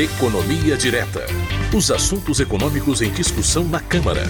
[0.00, 1.26] Economia Direta.
[1.76, 4.20] Os assuntos econômicos em discussão na Câmara.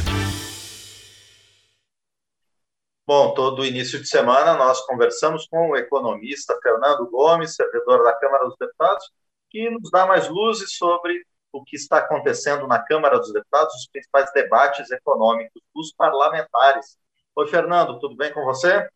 [3.07, 8.47] Bom, todo início de semana nós conversamos com o economista Fernando Gomes, servidor da Câmara
[8.47, 9.13] dos Deputados,
[9.51, 13.89] que nos dá mais luzes sobre o que está acontecendo na Câmara dos Deputados, os
[13.89, 16.97] principais debates econômicos dos parlamentares.
[17.37, 18.89] Oi, Fernando, tudo bem com você?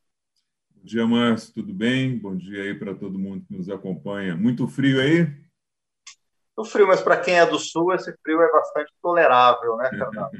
[0.70, 2.16] Bom dia, Márcio, tudo bem?
[2.16, 4.34] Bom dia aí para todo mundo que nos acompanha.
[4.34, 5.51] Muito frio aí?
[6.56, 10.30] O frio, mas para quem é do sul, esse frio é bastante tolerável, né, Fernando?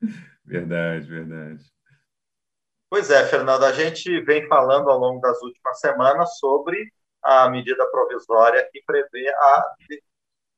[0.44, 1.64] verdade, verdade.
[2.88, 7.86] Pois é, Fernando, a gente vem falando ao longo das últimas semanas sobre a medida
[7.90, 9.74] provisória que prevê a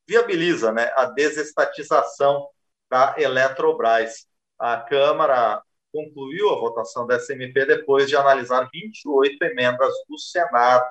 [0.06, 2.48] viabiliza, né, a desestatização
[2.90, 4.26] da Eletrobras.
[4.58, 10.84] A Câmara concluiu a votação da SMP depois de analisar 28 emendas do Senado.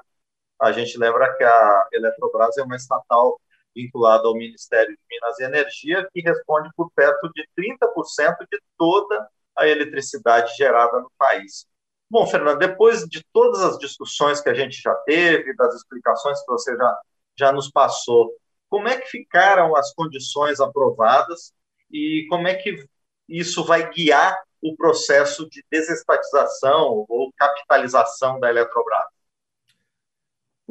[0.59, 3.39] A gente lembra que a Eletrobras é uma estatal
[3.75, 9.27] vinculado ao Ministério de Minas e Energia, que responde por perto de 30% de toda
[9.57, 11.65] a eletricidade gerada no país.
[12.09, 16.51] Bom, Fernando, depois de todas as discussões que a gente já teve, das explicações que
[16.51, 16.99] você já,
[17.37, 18.31] já nos passou,
[18.69, 21.53] como é que ficaram as condições aprovadas
[21.91, 22.83] e como é que
[23.27, 29.12] isso vai guiar o processo de desestatização ou capitalização da Eletrobras?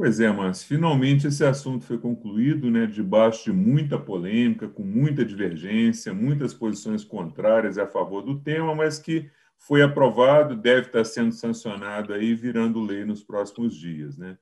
[0.02, 5.24] Pois é, mas finalmente esse assunto foi concluído, né, debaixo de muita polêmica, com muita
[5.24, 11.30] divergência, muitas posições contrárias a favor do tema, mas que foi aprovado, deve estar sendo
[11.30, 14.36] sancionado aí, virando lei nos próximos dias, né?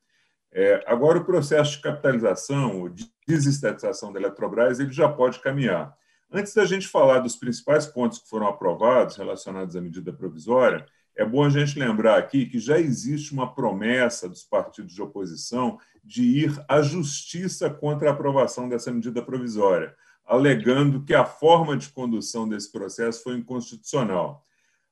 [0.50, 5.94] É, agora o processo de capitalização, de desestatização da Eletrobras, ele já pode caminhar.
[6.32, 10.86] Antes da gente falar dos principais pontos que foram aprovados relacionados à medida provisória,
[11.20, 15.78] é bom a gente lembrar aqui que já existe uma promessa dos partidos de oposição
[16.02, 21.90] de ir à justiça contra a aprovação dessa medida provisória, alegando que a forma de
[21.90, 24.42] condução desse processo foi inconstitucional.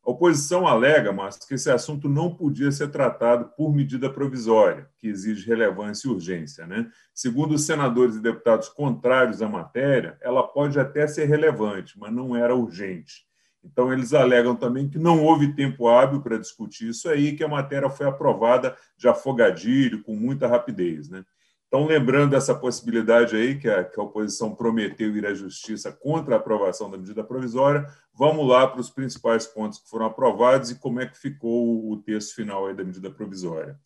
[0.07, 5.08] A oposição alega, mas que esse assunto não podia ser tratado por medida provisória, que
[5.08, 6.67] exige relevância e urgência.
[6.67, 6.91] Né?
[7.14, 12.36] Segundo os senadores e deputados contrários à matéria, ela pode até ser relevante, mas não
[12.36, 13.27] era urgente.
[13.64, 17.48] Então, eles alegam também que não houve tempo hábil para discutir isso aí, que a
[17.48, 21.08] matéria foi aprovada de afogadilho, com muita rapidez.
[21.08, 21.24] Né?
[21.69, 26.35] Então, lembrando essa possibilidade aí, que a, que a oposição prometeu ir à justiça contra
[26.35, 30.79] a aprovação da medida provisória, vamos lá para os principais pontos que foram aprovados e
[30.79, 33.79] como é que ficou o texto final aí da medida provisória.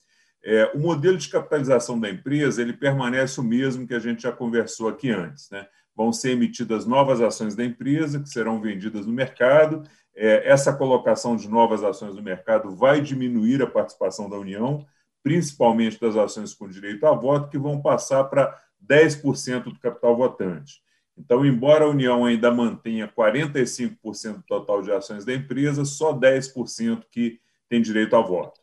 [0.44, 4.32] É, o modelo de capitalização da empresa ele permanece o mesmo que a gente já
[4.32, 5.48] conversou aqui antes.
[5.50, 5.66] Né?
[5.94, 9.82] vão ser emitidas novas ações da empresa, que serão vendidas no mercado.
[10.14, 14.84] É, essa colocação de novas ações no mercado vai diminuir a participação da União,
[15.22, 20.82] principalmente das ações com direito a voto, que vão passar para 10% do capital votante.
[21.16, 27.04] Então, embora a União ainda mantenha 45% do total de ações da empresa, só 10%
[27.10, 27.38] que
[27.69, 28.62] tem direito a voto.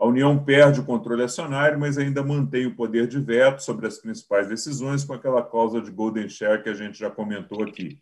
[0.00, 3.98] A União perde o controle acionário, mas ainda mantém o poder de veto sobre as
[3.98, 8.00] principais decisões, com aquela causa de Golden Share que a gente já comentou aqui.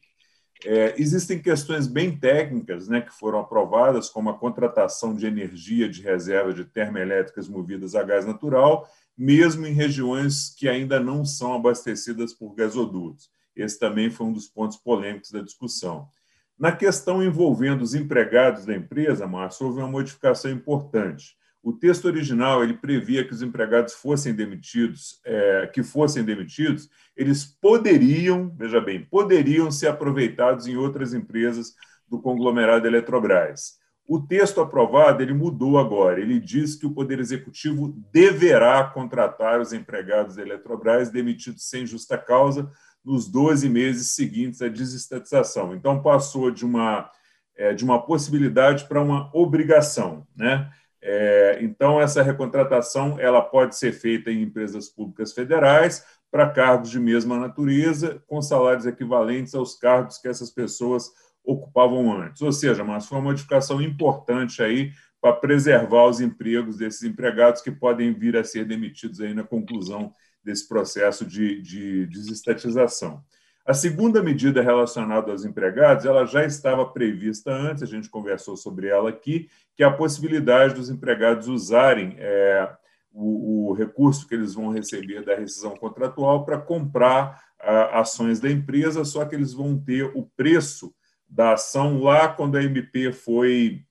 [0.65, 6.01] É, existem questões bem técnicas né, que foram aprovadas, como a contratação de energia de
[6.01, 12.33] reserva de termoelétricas movidas a gás natural, mesmo em regiões que ainda não são abastecidas
[12.33, 13.29] por gasodutos.
[13.57, 16.09] Esse também foi um dos pontos polêmicos da discussão.
[16.57, 21.37] Na questão envolvendo os empregados da empresa, Márcio, houve uma modificação importante.
[21.69, 27.45] O texto original ele previa que os empregados fossem demitidos, é, que fossem demitidos, eles
[27.45, 31.75] poderiam, veja bem, poderiam ser aproveitados em outras empresas
[32.09, 33.75] do conglomerado Eletrobras.
[34.07, 36.19] O texto aprovado ele mudou agora.
[36.19, 42.17] Ele diz que o Poder Executivo deverá contratar os empregados da Eletrobras demitidos sem justa
[42.17, 42.73] causa
[43.05, 45.75] nos 12 meses seguintes à desestatização.
[45.75, 47.11] Então passou de uma
[47.55, 50.71] é, de uma possibilidade para uma obrigação, né?
[51.01, 56.99] É, então, essa recontratação ela pode ser feita em empresas públicas federais para cargos de
[56.99, 61.11] mesma natureza, com salários equivalentes aos cargos que essas pessoas
[61.45, 62.43] ocupavam antes.
[62.43, 67.71] Ou seja, mas foi uma modificação importante aí para preservar os empregos desses empregados que
[67.71, 70.13] podem vir a ser demitidos aí na conclusão
[70.45, 73.23] desse processo de, de desestatização.
[73.69, 78.89] A segunda medida relacionada aos empregados, ela já estava prevista antes, a gente conversou sobre
[78.89, 82.67] ela aqui, que é a possibilidade dos empregados usarem é,
[83.13, 88.51] o, o, recurso que eles vão receber da rescisão contratual para comprar a, ações da
[88.51, 90.95] empresa, só que eles vão ter o preço
[91.29, 93.83] da ação lá quando a MP foi,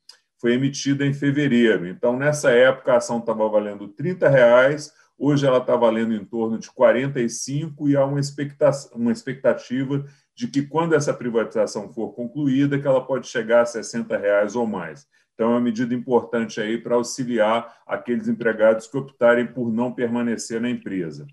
[0.41, 1.85] foi emitida em fevereiro.
[1.87, 6.59] Então, nessa época, a ação estava valendo R$ reais, Hoje ela está valendo em torno
[6.59, 10.05] de 45 e há uma expectativa, uma expectativa
[10.35, 14.67] de que quando essa privatização for concluída, que ela pode chegar a 60 reais ou
[14.67, 15.07] mais.
[15.33, 20.59] Então, é uma medida importante aí para auxiliar aqueles empregados que optarem por não permanecer
[20.59, 21.27] na empresa.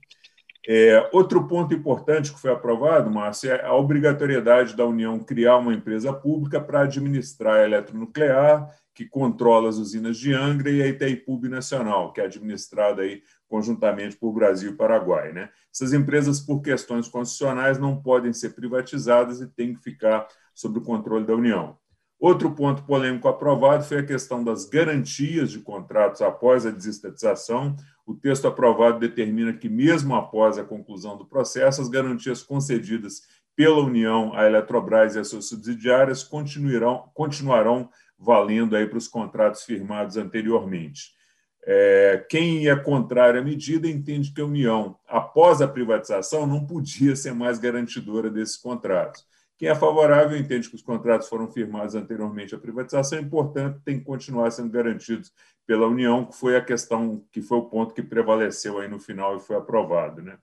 [0.66, 5.74] É, outro ponto importante que foi aprovado, Márcio, é a obrigatoriedade da União criar uma
[5.74, 11.38] empresa pública para administrar a eletronuclear, que controla as usinas de Angra, e a Itaipu
[11.48, 13.22] Nacional, que é administrada aí
[13.54, 15.32] conjuntamente por Brasil e Paraguai.
[15.32, 15.48] Né?
[15.72, 20.82] Essas empresas, por questões constitucionais, não podem ser privatizadas e têm que ficar sob o
[20.82, 21.78] controle da União.
[22.18, 27.76] Outro ponto polêmico aprovado foi a questão das garantias de contratos após a desestatização.
[28.04, 33.22] O texto aprovado determina que, mesmo após a conclusão do processo, as garantias concedidas
[33.54, 39.62] pela União à Eletrobras e às suas subsidiárias continuarão, continuarão valendo aí para os contratos
[39.62, 41.14] firmados anteriormente.
[41.66, 47.16] É, quem é contrário à medida entende que a União, após a privatização, não podia
[47.16, 49.26] ser mais garantidora desses contratos.
[49.56, 53.98] Quem é favorável entende que os contratos foram firmados anteriormente à privatização e, portanto, tem
[53.98, 55.32] que continuar sendo garantidos
[55.66, 59.36] pela União, que foi a questão, que foi o ponto que prevaleceu aí no final
[59.36, 60.20] e foi aprovado.
[60.20, 60.36] Né?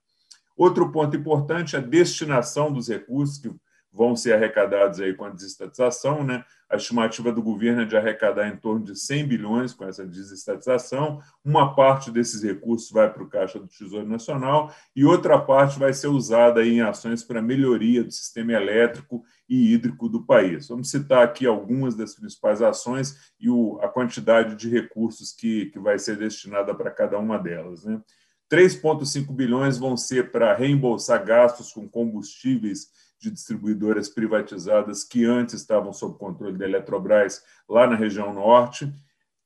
[0.58, 3.52] Outro ponto importante é a destinação dos recursos que
[3.92, 6.24] vão ser arrecadados aí com a desestatização.
[6.24, 6.44] Né?
[6.70, 11.20] A estimativa do governo é de arrecadar em torno de 100 bilhões com essa desestatização.
[11.44, 15.94] Uma parte desses recursos vai para o Caixa do Tesouro Nacional e outra parte vai
[15.94, 20.70] ser usada em ações para melhoria do sistema elétrico e hídrico do país.
[20.70, 25.80] Vamos citar aqui algumas das principais ações e o, a quantidade de recursos que, que
[25.80, 27.84] vai ser destinada para cada uma delas.
[27.84, 28.02] Né?
[28.50, 32.88] 3,5 bilhões vão ser para reembolsar gastos com combustíveis
[33.22, 38.92] de distribuidoras privatizadas que antes estavam sob controle da Eletrobras lá na região norte.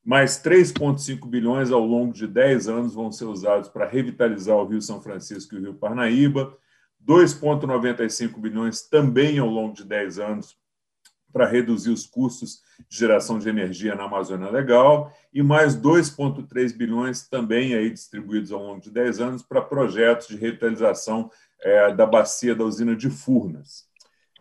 [0.03, 4.81] Mais 3,5 bilhões ao longo de 10 anos vão ser usados para revitalizar o Rio
[4.81, 6.57] São Francisco e o Rio Parnaíba.
[7.05, 10.57] 2,95 bilhões também ao longo de 10 anos
[11.33, 17.73] para reduzir os custos geração de energia na Amazônia Legal e mais 2,3 bilhões também
[17.73, 21.29] aí distribuídos ao longo de 10 anos para projetos de revitalização
[21.61, 23.85] é, da bacia da usina de Furnas.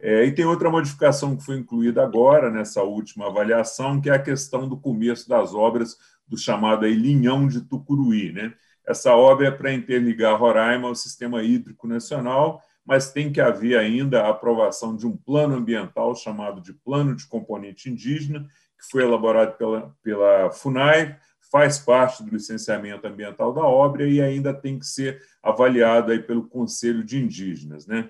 [0.00, 4.22] É, e tem outra modificação que foi incluída agora, nessa última avaliação, que é a
[4.22, 5.96] questão do começo das obras
[6.28, 8.32] do chamado aí, Linhão de Tucuruí.
[8.32, 8.52] Né?
[8.86, 14.22] Essa obra é para interligar Roraima ao Sistema Hídrico Nacional, mas tem que haver ainda
[14.22, 18.46] a aprovação de um plano ambiental chamado de Plano de Componente Indígena,
[18.78, 21.18] que foi elaborado pela, pela FUNAI,
[21.50, 26.48] faz parte do licenciamento ambiental da obra e ainda tem que ser avaliado aí pelo
[26.48, 27.86] Conselho de Indígenas.
[27.86, 28.08] Né?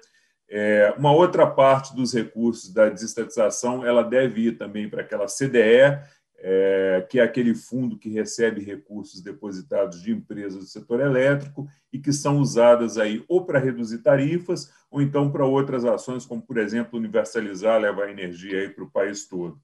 [0.48, 5.98] É, uma outra parte dos recursos da desestatização ela deve ir também para aquela CDE,
[6.38, 11.98] é, que é aquele fundo que recebe recursos depositados de empresas do setor elétrico e
[11.98, 16.58] que são usadas aí ou para reduzir tarifas ou então para outras ações, como, por
[16.58, 19.58] exemplo, universalizar, levar energia aí para o país todo.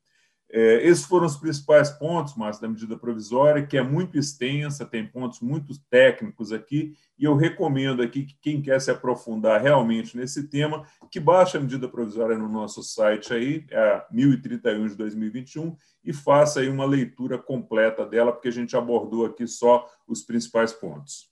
[0.53, 5.07] É, esses foram os principais pontos, Márcio, da medida provisória, que é muito extensa, tem
[5.07, 10.49] pontos muito técnicos aqui, e eu recomendo aqui que quem quer se aprofundar realmente nesse
[10.49, 16.13] tema, que baixe a medida provisória no nosso site aí, a 1031 de 2021, e
[16.13, 21.31] faça aí uma leitura completa dela, porque a gente abordou aqui só os principais pontos.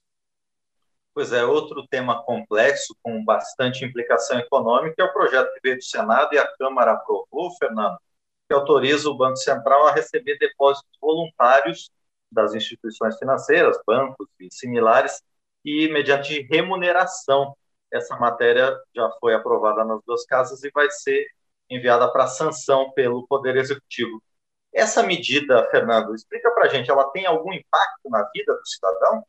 [1.12, 5.82] Pois é, outro tema complexo, com bastante implicação econômica, é o projeto que veio do
[5.82, 7.98] Senado e a Câmara aprovou, Fernando,
[8.48, 11.90] que autoriza o Banco Central a receber depósitos voluntários
[12.32, 15.22] das instituições financeiras, bancos e similares,
[15.64, 17.54] e mediante remuneração.
[17.92, 21.26] Essa matéria já foi aprovada nas duas casas e vai ser
[21.68, 24.22] enviada para sanção pelo Poder Executivo.
[24.72, 29.24] Essa medida, Fernando, explica para a gente, ela tem algum impacto na vida do cidadão?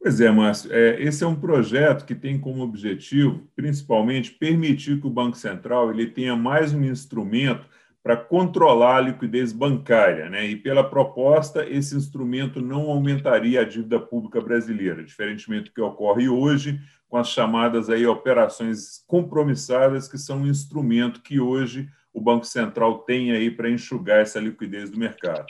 [0.00, 0.72] Pois é, Márcio.
[0.72, 5.90] É, esse é um projeto que tem como objetivo, principalmente, permitir que o Banco Central
[5.90, 7.66] ele tenha mais um instrumento
[8.02, 10.30] para controlar a liquidez bancária.
[10.30, 10.46] Né?
[10.46, 16.28] E, pela proposta, esse instrumento não aumentaria a dívida pública brasileira, diferentemente do que ocorre
[16.28, 22.46] hoje com as chamadas aí operações compromissadas, que são um instrumento que hoje o Banco
[22.46, 25.46] Central tem aí para enxugar essa liquidez do mercado.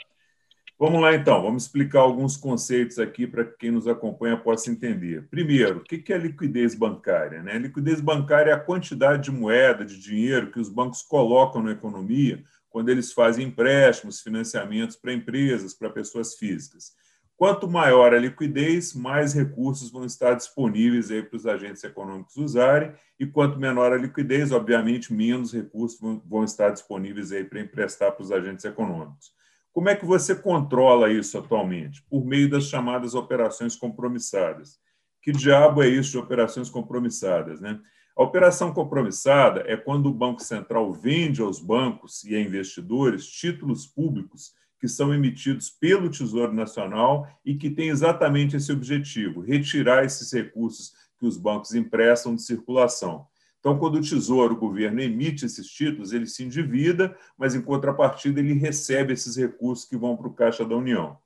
[0.79, 5.27] Vamos lá, então, vamos explicar alguns conceitos aqui para que quem nos acompanha possa entender.
[5.27, 7.41] Primeiro, o que é liquidez bancária?
[7.41, 7.57] Né?
[7.57, 12.43] Liquidez bancária é a quantidade de moeda, de dinheiro que os bancos colocam na economia
[12.69, 16.91] quando eles fazem empréstimos, financiamentos para empresas, para pessoas físicas.
[17.35, 22.93] Quanto maior a liquidez, mais recursos vão estar disponíveis aí para os agentes econômicos usarem,
[23.19, 28.21] e quanto menor a liquidez, obviamente, menos recursos vão estar disponíveis aí para emprestar para
[28.21, 29.36] os agentes econômicos.
[29.77, 32.01] Como é que você controla isso atualmente?
[32.09, 34.79] Por meio das chamadas operações compromissadas.
[35.21, 37.61] Que diabo é isso de operações compromissadas?
[37.61, 37.79] Né?
[38.17, 43.85] A operação compromissada é quando o Banco Central vende aos bancos e a investidores títulos
[43.85, 50.33] públicos que são emitidos pelo Tesouro Nacional e que têm exatamente esse objetivo: retirar esses
[50.33, 53.27] recursos que os bancos emprestam de circulação.
[53.67, 58.39] Então, quando o Tesouro, o governo, emite esses títulos, ele se endivida, mas, em contrapartida,
[58.39, 61.17] ele recebe esses recursos que vão para o Caixa da União.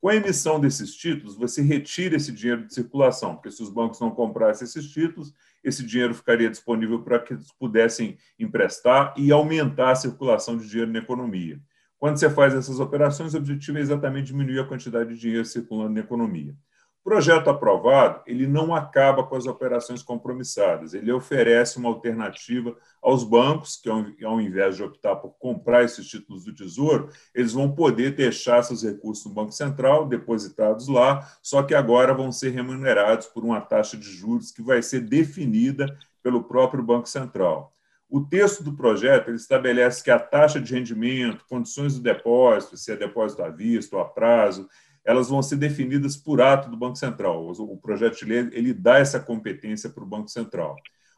[0.00, 4.00] Com a emissão desses títulos, você retira esse dinheiro de circulação, porque se os bancos
[4.00, 9.90] não comprassem esses títulos, esse dinheiro ficaria disponível para que eles pudessem emprestar e aumentar
[9.90, 11.60] a circulação de dinheiro na economia.
[11.98, 15.92] Quando você faz essas operações, o objetivo é exatamente diminuir a quantidade de dinheiro circulando
[15.92, 16.56] na economia.
[17.04, 23.74] Projeto aprovado, ele não acaba com as operações compromissadas, ele oferece uma alternativa aos bancos,
[23.76, 28.62] que ao invés de optar por comprar esses títulos do Tesouro, eles vão poder deixar
[28.62, 33.60] seus recursos no Banco Central, depositados lá, só que agora vão ser remunerados por uma
[33.60, 35.86] taxa de juros que vai ser definida
[36.22, 37.74] pelo próprio Banco Central.
[38.08, 42.92] O texto do projeto ele estabelece que a taxa de rendimento, condições do depósito, se
[42.92, 44.68] é depósito à vista ou a prazo,
[45.04, 47.48] elas vão ser definidas por ato do Banco Central.
[47.48, 50.76] O projeto de lei ele dá essa competência para o Banco Central.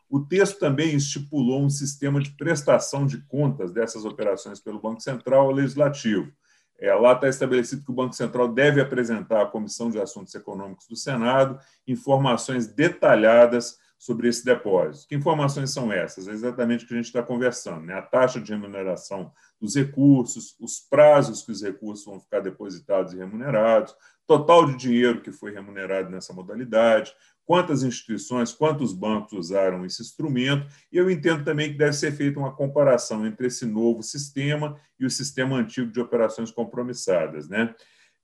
[0.09, 5.47] O texto também estipulou um sistema de prestação de contas dessas operações pelo Banco Central
[5.47, 6.31] ao Legislativo.
[6.79, 10.87] É, lá está estabelecido que o Banco Central deve apresentar à Comissão de Assuntos Econômicos
[10.87, 15.09] do Senado informações detalhadas sobre esse depósito.
[15.09, 16.29] Que informações são essas?
[16.29, 17.87] É exatamente o que a gente está conversando.
[17.87, 17.95] Né?
[17.95, 19.33] A taxa de remuneração
[19.65, 23.95] dos recursos, os prazos que os recursos vão ficar depositados e remunerados,
[24.27, 27.13] total de dinheiro que foi remunerado nessa modalidade,
[27.47, 32.39] quantas instituições, quantos bancos usaram esse instrumento, e eu entendo também que deve ser feita
[32.39, 37.49] uma comparação entre esse novo sistema e o sistema antigo de operações compromissadas.
[37.49, 37.75] Né?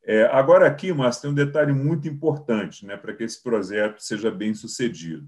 [0.04, 4.30] É, agora, aqui, Márcio, tem um detalhe muito importante né, para que esse projeto seja
[4.30, 5.26] bem sucedido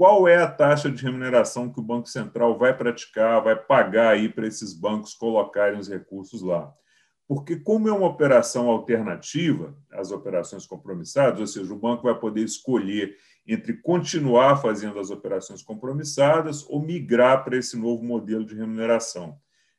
[0.00, 4.30] qual é a taxa de remuneração que o Banco Central vai praticar, vai pagar aí
[4.30, 6.72] para esses bancos colocarem os recursos lá.
[7.28, 12.42] Porque, como é uma operação alternativa às operações compromissadas, ou seja, o banco vai poder
[12.42, 13.14] escolher
[13.46, 19.36] entre continuar fazendo as operações compromissadas ou migrar para esse novo modelo de remuneração.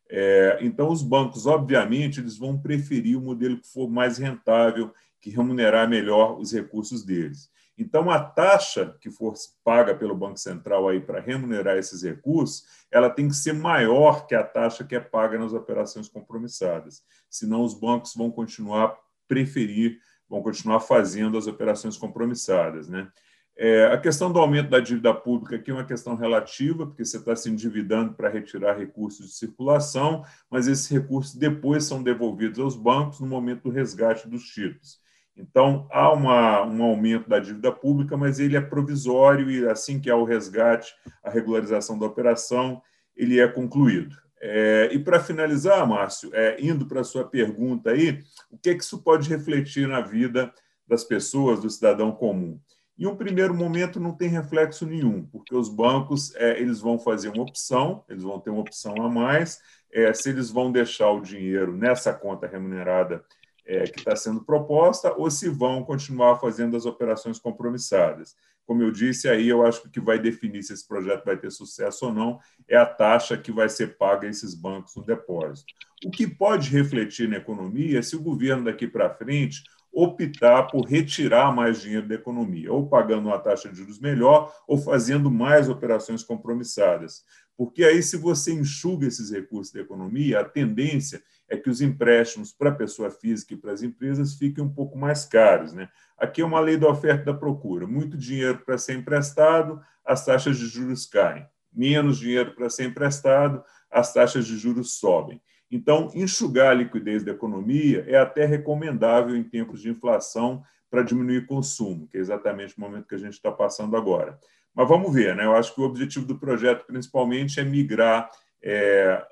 [0.08, 5.32] É, então, os bancos, obviamente, eles vão preferir o modelo que for mais rentável, que
[5.32, 7.50] remunerar melhor os recursos deles.
[7.81, 9.33] Então, a taxa que for
[9.63, 14.35] paga pelo Banco Central aí para remunerar esses recursos, ela tem que ser maior que
[14.35, 17.03] a taxa que é paga nas operações compromissadas.
[17.27, 18.95] Senão, os bancos vão continuar
[19.27, 22.88] preferir, vão continuar fazendo as operações compromissadas.
[22.88, 23.11] Né?
[23.57, 27.17] É, a questão do aumento da dívida pública aqui é uma questão relativa, porque você
[27.17, 32.75] está se endividando para retirar recursos de circulação, mas esses recursos depois são devolvidos aos
[32.75, 35.01] bancos no momento do resgate dos títulos.
[35.41, 40.10] Então, há uma, um aumento da dívida pública, mas ele é provisório e, assim que
[40.10, 40.93] há o resgate,
[41.24, 42.81] a regularização da operação,
[43.15, 44.15] ele é concluído.
[44.39, 48.75] É, e, para finalizar, Márcio, é, indo para a sua pergunta aí, o que, é
[48.75, 50.53] que isso pode refletir na vida
[50.88, 52.60] das pessoas, do cidadão comum?
[52.98, 57.29] Em um primeiro momento, não tem reflexo nenhum, porque os bancos é, eles vão fazer
[57.29, 59.60] uma opção, eles vão ter uma opção a mais,
[59.91, 63.24] é, se eles vão deixar o dinheiro nessa conta remunerada
[63.65, 68.36] é, que está sendo proposta ou se vão continuar fazendo as operações compromissadas.
[68.65, 71.38] Como eu disse, aí eu acho que o que vai definir se esse projeto vai
[71.38, 75.03] ter sucesso ou não é a taxa que vai ser paga a esses bancos no
[75.03, 75.74] depósito.
[76.06, 80.86] O que pode refletir na economia é se o governo daqui para frente optar por
[80.86, 85.68] retirar mais dinheiro da economia, ou pagando uma taxa de juros melhor, ou fazendo mais
[85.68, 87.24] operações compromissadas.
[87.58, 92.53] Porque aí, se você enxuga esses recursos da economia, a tendência é que os empréstimos
[92.53, 95.74] para a pessoa física e para as empresas fiquem um pouco mais caros.
[95.74, 95.89] Né?
[96.17, 97.86] Aqui é uma lei da oferta e da procura.
[97.86, 101.46] Muito dinheiro para ser emprestado, as taxas de juros caem.
[101.72, 105.41] Menos dinheiro para ser emprestado, as taxas de juros sobem.
[105.70, 111.46] Então, enxugar a liquidez da economia é até recomendável em tempos de inflação para diminuir
[111.48, 114.39] consumo, que é exatamente o momento que a gente está passando agora.
[114.74, 115.43] Mas vamos ver, né?
[115.43, 118.29] Eu acho que o objetivo do projeto, principalmente, é migrar
[118.62, 119.25] é,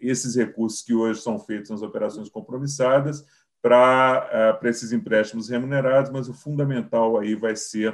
[0.00, 3.24] esses recursos que hoje são feitos nas operações compromissadas
[3.60, 7.92] para, uh, para esses empréstimos remunerados, mas o fundamental aí vai ser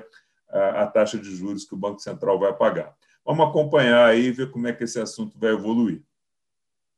[0.49, 2.94] uh, a taxa de juros que o Banco Central vai pagar.
[3.25, 6.02] Vamos acompanhar aí e ver como é que esse assunto vai evoluir.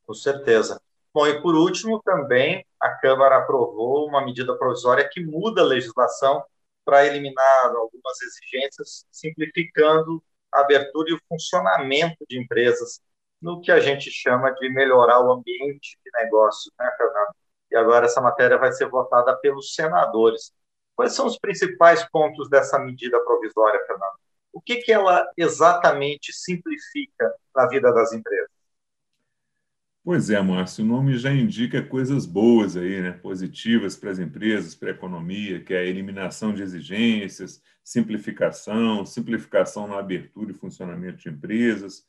[0.05, 0.81] Com certeza.
[1.13, 6.43] Bom, e por último, também a Câmara aprovou uma medida provisória que muda a legislação
[6.85, 10.23] para eliminar algumas exigências, simplificando
[10.53, 13.01] a abertura e o funcionamento de empresas
[13.41, 17.35] no que a gente chama de melhorar o ambiente de negócio, né, Fernando?
[17.71, 20.51] e agora essa matéria vai ser votada pelos senadores.
[20.95, 24.17] Quais são os principais pontos dessa medida provisória, Fernando?
[24.51, 28.49] O que, que ela exatamente simplifica na vida das empresas?
[30.03, 33.11] Pois é, Márcio, o nome já indica coisas boas aí, né?
[33.11, 39.85] positivas para as empresas, para a economia, que é a eliminação de exigências, simplificação, simplificação
[39.85, 42.05] na abertura e funcionamento de empresas.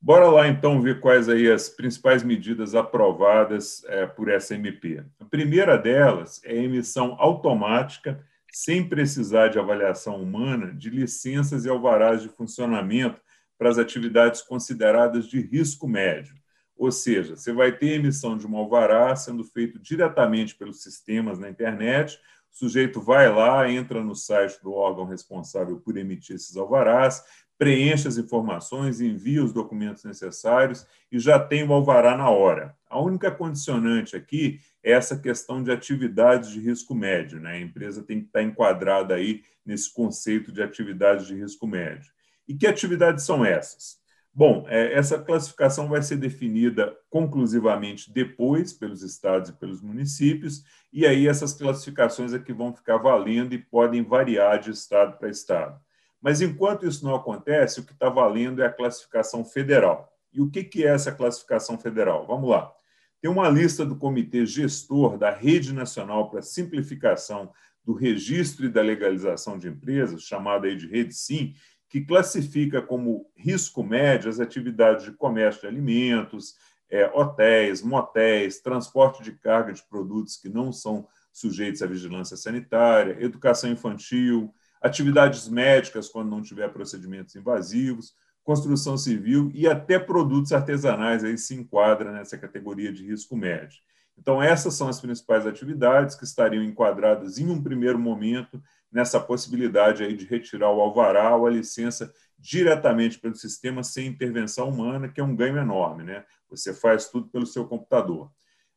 [0.00, 5.04] Bora lá então ver quais aí as principais medidas aprovadas é, por essa MP.
[5.20, 11.68] A primeira delas é a emissão automática, sem precisar de avaliação humana, de licenças e
[11.68, 13.20] alvarás de funcionamento
[13.58, 16.40] para as atividades consideradas de risco médio
[16.80, 21.50] ou seja, você vai ter emissão de um alvará sendo feito diretamente pelos sistemas na
[21.50, 22.18] internet.
[22.50, 27.22] O sujeito vai lá, entra no site do órgão responsável por emitir esses alvarás,
[27.60, 32.74] preenche as informações, envia os documentos necessários e já tem o alvará na hora.
[32.88, 37.38] A única condicionante aqui é essa questão de atividades de risco médio.
[37.38, 37.52] Né?
[37.52, 42.10] A empresa tem que estar enquadrada aí nesse conceito de atividades de risco médio.
[42.48, 44.00] E que atividades são essas?
[44.32, 51.06] Bom, é, essa classificação vai ser definida conclusivamente depois pelos estados e pelos municípios, e
[51.06, 55.78] aí essas classificações é que vão ficar valendo e podem variar de estado para estado.
[56.20, 60.12] Mas enquanto isso não acontece, o que está valendo é a classificação federal.
[60.32, 62.26] E o que, que é essa classificação federal?
[62.26, 62.72] Vamos lá.
[63.20, 67.52] Tem uma lista do Comitê Gestor da Rede Nacional para Simplificação
[67.84, 71.54] do Registro e da Legalização de Empresas, chamada aí de Rede Sim,
[71.88, 76.54] que classifica como risco médio as atividades de comércio de alimentos,
[76.88, 83.16] é, hotéis, motéis, transporte de carga de produtos que não são sujeitos à vigilância sanitária,
[83.20, 91.22] educação infantil, atividades médicas quando não tiver procedimentos invasivos, construção civil e até produtos artesanais
[91.22, 93.78] aí se enquadra nessa categoria de risco médio.
[94.18, 100.02] Então essas são as principais atividades que estariam enquadradas em um primeiro momento nessa possibilidade
[100.02, 105.20] aí de retirar o alvará ou a licença diretamente pelo sistema sem intervenção humana, que
[105.20, 106.24] é um ganho enorme, né?
[106.48, 108.30] Você faz tudo pelo seu computador.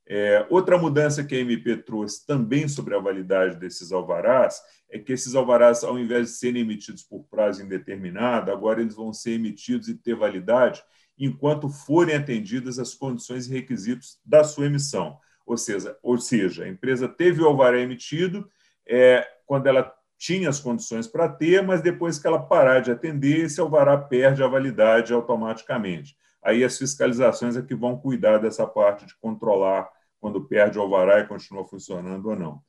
[0.06, 5.14] É, outra mudança que a MP trouxe também sobre a validade desses alvarás é que
[5.14, 9.88] esses alvarás, ao invés de serem emitidos por prazo indeterminado, agora eles vão ser emitidos
[9.88, 10.84] e ter validade
[11.18, 15.18] enquanto forem atendidas as condições e requisitos da sua emissão.
[15.46, 18.48] Ou seja, ou seja a empresa teve o alvará emitido
[18.88, 23.46] é, quando ela tinha as condições para ter, mas depois que ela parar de atender,
[23.46, 26.16] esse alvará perde a validade automaticamente.
[26.42, 29.90] Aí as fiscalizações é que vão cuidar dessa parte de controlar
[30.24, 32.62] quando perde o alvará e continua funcionando ou não.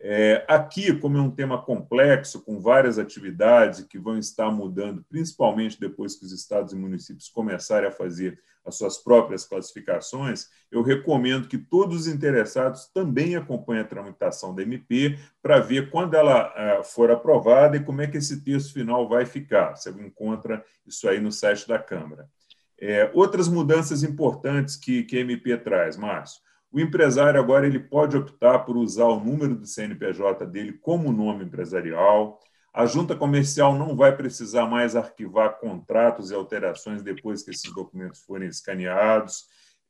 [0.00, 5.78] É, aqui, como é um tema complexo, com várias atividades que vão estar mudando, principalmente
[5.78, 11.48] depois que os estados e municípios começarem a fazer as suas próprias classificações, eu recomendo
[11.48, 16.82] que todos os interessados também acompanhem a tramitação da MP para ver quando ela uh,
[16.82, 19.76] for aprovada e como é que esse texto final vai ficar.
[19.76, 22.26] Você encontra isso aí no site da Câmara.
[22.80, 26.45] É, outras mudanças importantes que, que a MP traz, Márcio.
[26.70, 31.44] O empresário agora ele pode optar por usar o número do CNPJ dele como nome
[31.44, 32.38] empresarial.
[32.72, 38.20] A junta comercial não vai precisar mais arquivar contratos e alterações depois que esses documentos
[38.20, 39.44] forem escaneados.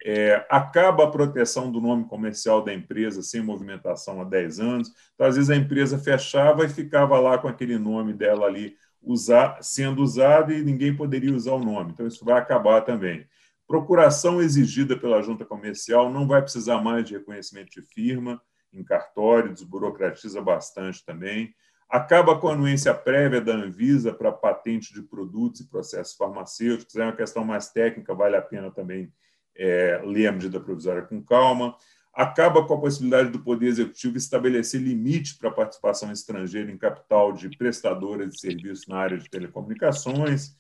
[0.05, 4.93] É, acaba a proteção do nome comercial da empresa sem movimentação há 10 anos.
[5.15, 9.59] Então, às vezes, a empresa fechava e ficava lá com aquele nome dela ali usar,
[9.63, 11.93] sendo usado e ninguém poderia usar o nome.
[11.93, 13.27] Então, isso vai acabar também.
[13.67, 18.41] Procuração exigida pela junta comercial não vai precisar mais de reconhecimento de firma
[18.73, 21.55] em cartório, desburocratiza bastante também
[21.89, 26.97] acaba com a anuência prévia da Anvisa para patente de produtos e processos farmacêuticos.
[26.97, 29.13] É uma questão mais técnica, vale a pena também
[29.55, 31.77] é, ler a medida provisória com calma.
[32.13, 37.33] Acaba com a possibilidade do Poder Executivo estabelecer limite para a participação estrangeira em capital
[37.33, 40.57] de prestadoras de serviços na área de telecomunicações.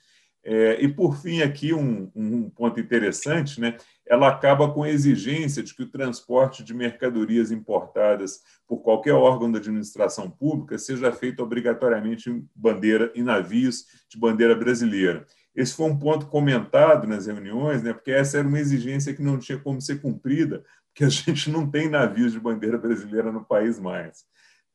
[0.48, 3.76] É, e, por fim, aqui um, um, ponto interessante, né?
[4.06, 9.50] ela acaba com a exigência de que o transporte de mercadorias importadas por qualquer órgão
[9.50, 15.26] da administração pública seja feito obrigatoriamente em bandeira em navios de bandeira brasileira.
[15.52, 17.92] Esse foi um ponto comentado nas reuniões, né?
[17.92, 21.68] porque essa era uma exigência que não tinha como ser cumprida, porque a gente não
[21.68, 24.24] tem navios de bandeira brasileira no país mais.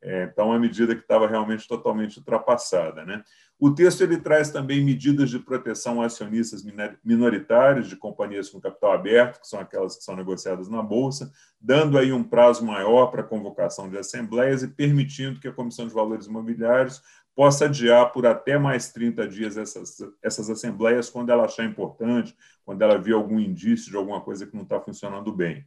[0.03, 3.05] É, então, uma medida que estava realmente totalmente ultrapassada.
[3.05, 3.23] Né?
[3.63, 6.65] O texto ele traz também medidas de proteção a acionistas
[7.03, 11.95] minoritários de companhias com capital aberto, que são aquelas que são negociadas na Bolsa, dando
[11.95, 15.93] aí um prazo maior para a convocação de assembleias e permitindo que a Comissão de
[15.93, 17.03] Valores Imobiliários
[17.35, 22.81] possa adiar por até mais 30 dias essas, essas assembleias quando ela achar importante, quando
[22.81, 25.63] ela vir algum indício de alguma coisa que não está funcionando bem.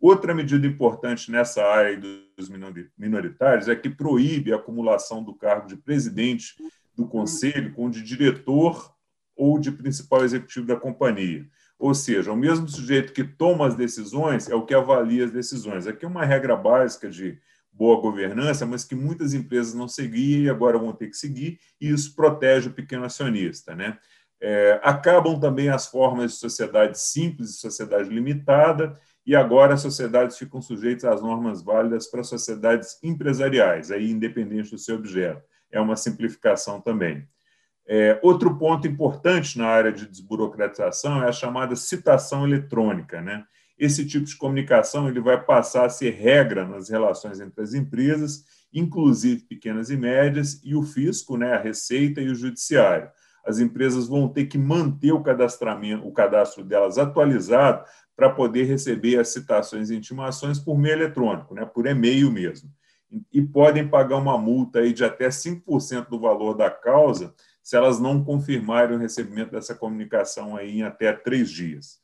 [0.00, 2.00] Outra medida importante nessa área
[2.34, 2.50] dos
[2.96, 6.54] minoritários é que proíbe a acumulação do cargo de presidente
[6.96, 8.94] do conselho com o de diretor
[9.36, 11.46] ou de principal executivo da companhia.
[11.78, 15.86] Ou seja, o mesmo sujeito que toma as decisões é o que avalia as decisões.
[15.86, 17.38] Aqui é uma regra básica de
[17.70, 21.90] boa governança, mas que muitas empresas não seguiam e agora vão ter que seguir, e
[21.90, 23.74] isso protege o pequeno acionista.
[23.74, 23.98] Né?
[24.40, 30.38] É, acabam também as formas de sociedade simples e sociedade limitada, e agora as sociedades
[30.38, 35.42] ficam sujeitas às normas válidas para sociedades empresariais, aí independente do seu objeto.
[35.70, 37.26] É uma simplificação também.
[37.88, 43.22] É, outro ponto importante na área de desburocratização é a chamada citação eletrônica.
[43.22, 43.44] Né?
[43.78, 48.44] Esse tipo de comunicação ele vai passar a ser regra nas relações entre as empresas,
[48.72, 53.08] inclusive pequenas e médias, e o fisco, né, a Receita e o Judiciário.
[53.46, 57.84] As empresas vão ter que manter o cadastramento, o cadastro delas atualizado
[58.16, 62.68] para poder receber as citações e intimações por meio eletrônico, né, por e-mail mesmo.
[63.32, 67.98] E podem pagar uma multa aí de até 5% do valor da causa se elas
[67.98, 72.00] não confirmarem o recebimento dessa comunicação aí em até três dias.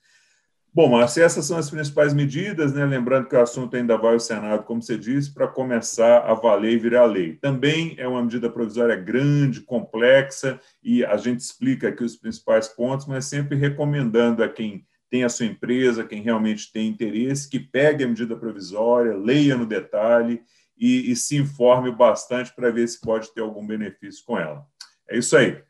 [0.74, 2.86] Bom, Márcio, essas são as principais medidas, né?
[2.86, 6.72] lembrando que o assunto ainda vai ao Senado, como você disse, para começar a valer
[6.72, 7.36] e virar lei.
[7.36, 13.06] Também é uma medida provisória grande, complexa, e a gente explica aqui os principais pontos,
[13.06, 18.02] mas sempre recomendando a quem tem a sua empresa, quem realmente tem interesse, que pegue
[18.02, 20.40] a medida provisória, leia no detalhe
[20.82, 24.66] e, e se informe bastante para ver se pode ter algum benefício com ela.
[25.08, 25.62] É isso aí.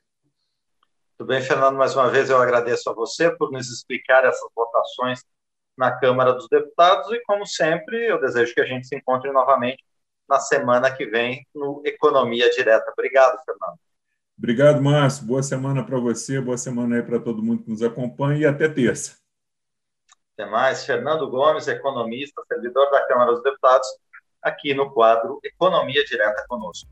[1.18, 1.76] Tudo bem, Fernando?
[1.76, 5.22] Mais uma vez eu agradeço a você por nos explicar essas votações
[5.76, 9.84] na Câmara dos Deputados e, como sempre, eu desejo que a gente se encontre novamente
[10.26, 12.90] na semana que vem no Economia Direta.
[12.90, 13.78] Obrigado, Fernando.
[14.38, 15.26] Obrigado, Márcio.
[15.26, 18.66] Boa semana para você, boa semana aí para todo mundo que nos acompanha e até
[18.66, 19.18] terça.
[20.32, 20.86] Até mais.
[20.86, 23.86] Fernando Gomes, economista, servidor da Câmara dos Deputados,
[24.42, 26.88] aqui no quadro Economia Direta conosco.